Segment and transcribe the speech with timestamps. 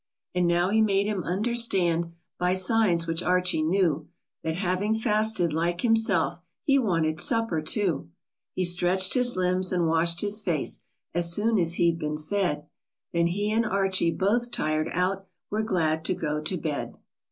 [0.33, 4.09] And now he made him understand By signs which Archie knew,
[4.41, 8.09] That, having fasted like himself, He wanted supper too.
[8.55, 12.65] He stretch'd his limbs, and washed his face, As soon as he'd been fed,
[13.13, 16.97] Then he and Archie, both tired out, Were glad to go to bed.